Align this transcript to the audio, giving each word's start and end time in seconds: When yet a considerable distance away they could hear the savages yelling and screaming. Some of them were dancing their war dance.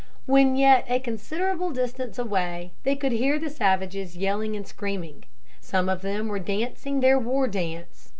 When 0.25 0.55
yet 0.55 0.85
a 0.89 0.97
considerable 0.99 1.69
distance 1.69 2.17
away 2.17 2.71
they 2.81 2.95
could 2.95 3.11
hear 3.11 3.37
the 3.37 3.51
savages 3.51 4.17
yelling 4.17 4.55
and 4.55 4.65
screaming. 4.67 5.25
Some 5.59 5.87
of 5.89 6.01
them 6.01 6.27
were 6.27 6.39
dancing 6.39 7.01
their 7.01 7.19
war 7.19 7.47
dance. 7.47 8.09